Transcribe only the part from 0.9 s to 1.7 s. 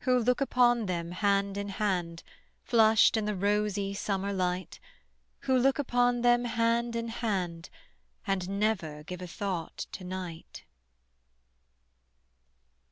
hand in